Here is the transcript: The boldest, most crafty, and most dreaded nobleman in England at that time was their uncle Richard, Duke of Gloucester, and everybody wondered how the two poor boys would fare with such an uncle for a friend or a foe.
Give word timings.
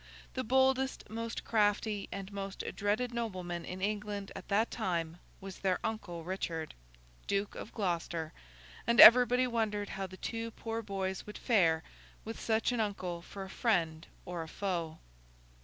The 0.33 0.43
boldest, 0.43 1.07
most 1.11 1.43
crafty, 1.43 2.09
and 2.11 2.31
most 2.33 2.63
dreaded 2.75 3.13
nobleman 3.13 3.63
in 3.65 3.83
England 3.83 4.31
at 4.35 4.47
that 4.47 4.71
time 4.71 5.19
was 5.39 5.59
their 5.59 5.77
uncle 5.83 6.23
Richard, 6.23 6.73
Duke 7.27 7.53
of 7.53 7.71
Gloucester, 7.71 8.33
and 8.87 8.99
everybody 8.99 9.45
wondered 9.45 9.89
how 9.89 10.07
the 10.07 10.17
two 10.17 10.49
poor 10.49 10.81
boys 10.81 11.27
would 11.27 11.37
fare 11.37 11.83
with 12.25 12.39
such 12.39 12.71
an 12.71 12.79
uncle 12.79 13.21
for 13.21 13.43
a 13.43 13.49
friend 13.51 14.07
or 14.25 14.41
a 14.41 14.47
foe. 14.47 14.97